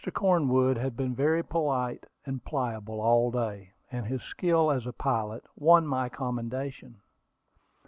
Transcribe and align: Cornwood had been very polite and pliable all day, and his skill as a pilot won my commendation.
Cornwood 0.15 0.77
had 0.77 0.97
been 0.97 1.13
very 1.13 1.43
polite 1.43 2.07
and 2.25 2.43
pliable 2.43 2.99
all 3.01 3.29
day, 3.29 3.73
and 3.91 4.03
his 4.07 4.23
skill 4.23 4.71
as 4.71 4.87
a 4.87 4.93
pilot 4.93 5.45
won 5.55 5.85
my 5.85 6.09
commendation. 6.09 6.99